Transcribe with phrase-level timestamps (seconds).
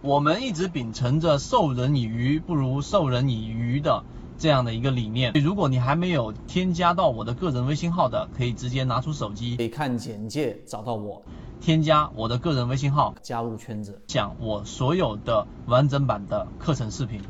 [0.00, 4.04] 我们一直秉承着授人以鱼不如授人以渔的
[4.38, 5.32] 这样的一个理念。
[5.42, 11.20] 如果你还没有添加到我的个人微信号的，可以直接拿出手机，可以看简介找到我，
[11.60, 17.20] 添加我的个人微信号，加入圈子，讲我所有的完整版的课程视频。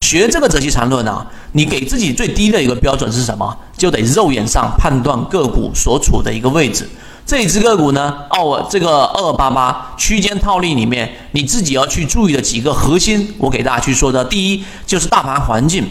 [0.00, 3.54] 学这个择期缠论啊，你给自己最低的一个标准是什么？
[3.76, 6.88] 就得肉眼上判断个股所处的一个位置。
[7.26, 14.22] 这只个股呢，哦，这个二八八区间套利里面，你自己要去注意的几个核心，我给大家去说的。
[14.22, 15.86] 第一就是大盘环境，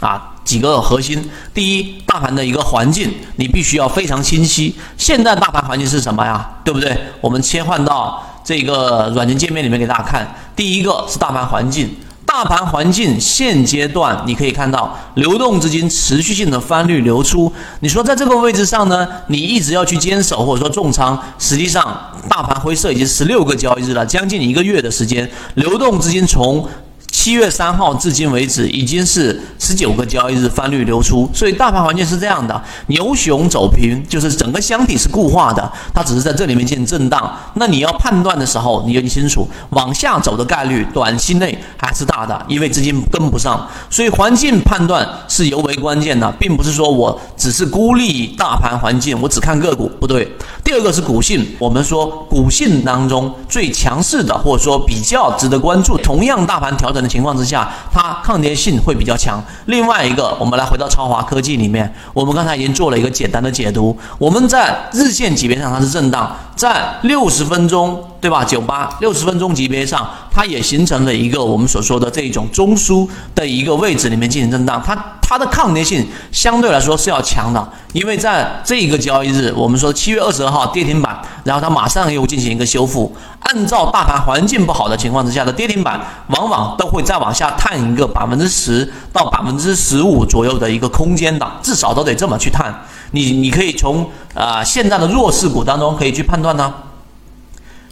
[0.00, 1.30] 啊，几个核心。
[1.54, 4.74] 第一，大盘的一个环境，你必须要非常清晰。
[4.98, 6.50] 现在大盘环境是什么呀？
[6.64, 6.98] 对不对？
[7.20, 10.34] 我们切换到这个软件界面里面给大家看。
[10.56, 11.94] 第一个是大盘环境。
[12.32, 17.52] 大盘环境现阶段，你可以看到流动资金持续性的翻绿流出。
[17.80, 21.82] 你说在这个位置上呢，你一直要去坚守或者说重仓，实际上
[22.28, 26.64] 大盘灰色已经十六个交易日了，将近一个月的时间，流动资金从。
[27.10, 37.30] 七月三号至今为止，已经是十九个交易日翻绿流出，所以大盘环境是这样的：牛熊走平，就是整个箱体是固化的，它只是在这里面进行震荡。
[37.54, 43.68] 那你要判断的时候，你要清楚往下走的概率，短期内还是大的，因为资金跟不上。
[43.90, 50.26] 所以环境判断是尤为关键的，并不是说我只是孤立大盘环境，我只看个股不对。
[50.64, 57.10] 第二个是股性，我们说股性当中最强势的，或者说比较值得关注，同样大盘调整的。
[57.10, 59.42] 情况之下，它抗跌性会比较强。
[59.66, 63.98] 另外一个，我们来回到超华科技里面，我们刚才已经做了一个简单的解读。
[64.16, 68.44] 我们在日线级别上它是震荡，在六十分钟，对吧？
[68.44, 74.82] 九八六十分钟级别上，它也形成了一个我们所说的这种中枢的一个位置里面进行震荡。
[74.84, 83.10] 它它的抗跌性相对来说是要强的，因为在这一个交易日，我们说七月二十二号跌停板，然后它马上又进行一个修复。
[83.40, 92.84] 按照大盘环境不好的情况之下的跌停板，往往都会再往下探一个百分之十到百分之十五左右的一个空间的，至少都得这么去探。
[93.12, 96.72] 你你可以从啊现在的弱势股当中可以去判断呢。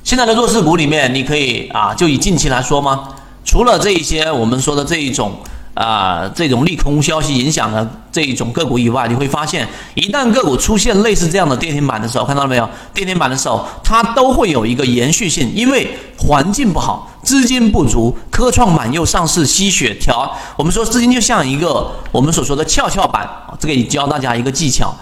[0.05, 3.09] 现在的弱势股里面，你可以啊就以近期来说吗？
[3.45, 5.33] 除了这一些我们说的这一种。
[5.75, 9.65] 啊，这种利空消息影响的这一种个股以外，你会发现，
[9.95, 12.69] 一旦个股出现类似这样的跌停板的时候，看到了没有？
[12.93, 20.37] 跌停板的时候，它都会有一个延续性，因为环境不好，资金不足，科创板又上市吸血条。
[20.57, 23.31] 我们说资金就像一个我们所说的跷跷板，
[23.61, 24.93] 这个也教大家一个技巧，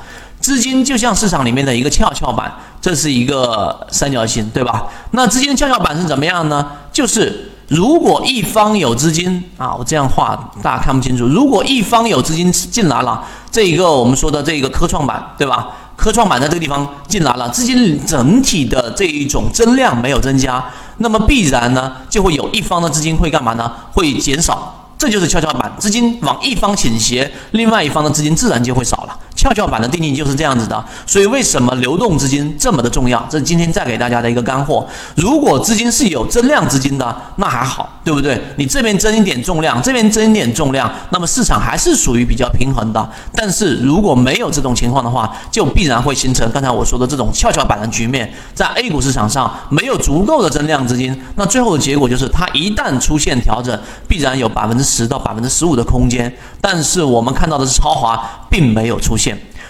[0.47, 4.87] 资金就像市场里面的一个跷跷板，这是一个三角形，对吧？
[5.11, 6.65] 那资金跷跷板是怎么样呢？
[6.93, 7.51] 就是。
[7.69, 11.27] 如果一方有资金啊，我这样画大家看不清楚。
[11.27, 15.71] 如果一方有资金进来了，这一个我们说的这个科创板，对吧？
[15.97, 20.65] 科创板在这个地方进来了，资金整体的这一种增量没有增加，
[20.99, 23.73] 那么必然呢就会有一方的资金会干嘛呢？
[23.93, 29.19] 会减少，这就是跷跷板，资金往一方倾斜，另外一方的资金自然就会少了。
[29.37, 33.25] 跷跷板的定义就是这样子的，所以为什么流动资金这么的重要？
[33.31, 34.85] 这是今天再给大家的一个干货。
[35.15, 38.43] 如果资金是有增量资金的，那还好，对不对？
[38.57, 43.09] 你这边增一点重量，这边增一点重量，那么市场还是属于比较平衡的。
[43.35, 48.33] 但是如果没有这种情况的话，就必然会形成刚才我说的这种跷跷板的局面。
[48.55, 56.35] 在 A 股市场上没有足够的增量资金，那最后的结果就是它一旦出现调整，必然有百分之十到百分之十五的空间。
[56.61, 59.26] 但是我们看到的是超华并没有出现。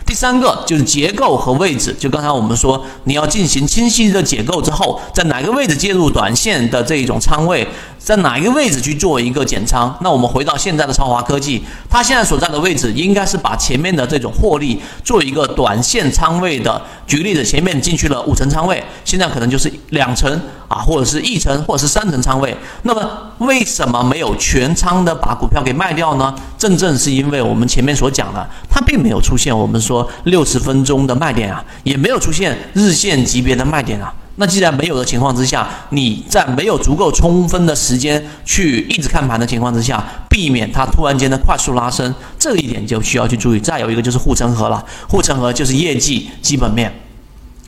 [0.06, 7.66] 第三个就是结构和位置，就刚才我们说，你要进行清晰的解构之后，在哪个位置介入短线的这一种仓位。
[7.98, 9.92] 在哪一个位置去做一个减仓？
[10.00, 16.80] 那我们回到现在的超华科技，它现在所在的位置应该是把前面的这种获利做一个短线仓位的。
[17.08, 22.56] 举个例子，前面进去了五成仓位，现在可能就是两成啊，或者是一层，或者是三层仓位。
[22.82, 26.34] 那么为什么没有全仓的把股票给卖掉呢？
[26.58, 34.12] 正正是因为我们前面所讲的，它并没有出现我们说六十分钟的卖点啊，也没有出现日线级别的卖点啊。
[34.38, 43.60] 那既然没有的情况之下，你在没有足够充分的时间去一直看盘的情况之下，避免它突然间的快速拉升，这一点就需要去注意。
[43.60, 46.92] 再有一个就是护城河了，护城河就是业绩基本面。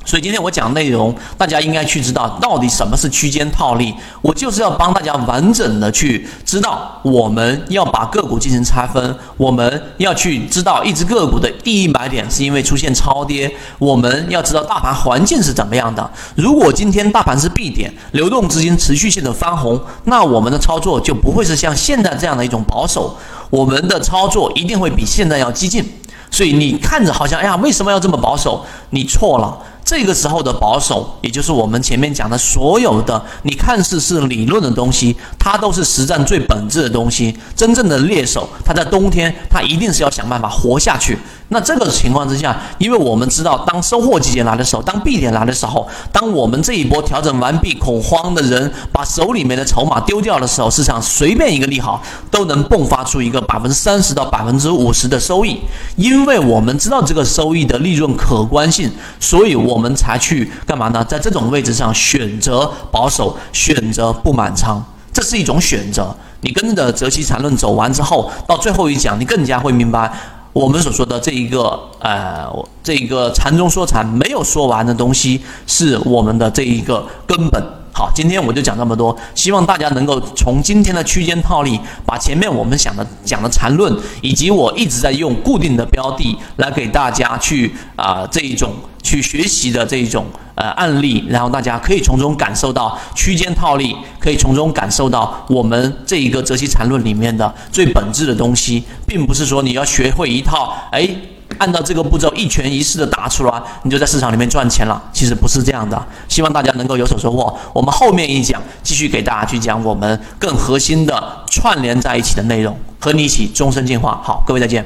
[0.08, 3.94] 所以今天我讲内容，大家应该去知道到底什么是区间套利。
[4.22, 16.10] 我就是要帮大家完整的去知道，我们要把个股进行拆分，我们要去知道一只个股的第一买点是因为出现超跌，我们要知道大盘环境是怎么样的。
[16.34, 23.14] 如果今天大盘是 B 点，流动资金持续性的翻红，那我们的操作就不会是像现在这样的一种保守，
[23.50, 25.84] 我们的操作一定会比现在要激进。
[26.30, 28.64] 所以你看着好像，哎呀，为什么要这么保守？
[28.88, 29.58] 你错了。
[29.88, 37.34] 这个时候的保守，也就是我们前面讲的所有的你看似是理论的东西，它都是实战最本质的东西。
[37.56, 41.18] 真正的猎手，他在冬天，他一定是要想办法活下去。
[41.50, 55.58] 那这个情况之下，因为我们知道，当收获季节来的时候，当 B 点来的时候，当我们这一波调整完毕，恐慌的人把手里面的筹码丢掉的时候，市场随便一个利好都能迸发出一个百分之三十到百分之五十的收益。
[55.96, 61.04] 因为我们知道这个收益的利润可观性，所以我我们才去干嘛呢？
[61.04, 64.82] 在这种位置上选择保守，选择不满仓，
[65.12, 66.12] 这是一种选择。
[66.40, 70.12] 你跟着泽西缠论走完之后，到最后一讲，你更加会明白。
[70.52, 72.48] 我们所说的这一个呃，
[72.82, 77.62] 这一个禅中说禅没有说完的东西，是我们的这一个根本。
[77.98, 83.92] 好，今天我就讲这么多，希望大家能够从今天的区间套利，把前面我们想的讲的缠论，
[84.22, 88.72] 以及我一直在用固定的标的来给大家去啊这一种
[89.02, 90.24] 去学习的这一种。
[90.54, 101.08] 呃，案例，然后大家可以从中感受到区间套利，可以从中感受到我们这一个择期缠论里面的最本质的东西，并不是说你要学会一套，哎，
[101.58, 105.10] 按照这个步骤一拳一式的打出来，你就在市场里面赚钱了。
[105.12, 106.06] 其实不是这样的。
[106.28, 107.56] 希望大家能够有所收获。
[107.72, 114.20] 我们后面一讲继续给大家去讲我们更核心的串联在一起的内容，和你一起终身进化。
[114.22, 114.84] 好，各位再见。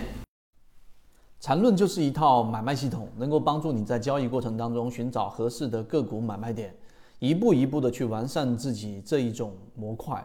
[1.40, 6.72] 缠论就是一套买卖系统，能够帮助你在交易过程当中寻找合适的个股买卖点，
[7.18, 10.25] 一步一步的去完善自己这一种模块，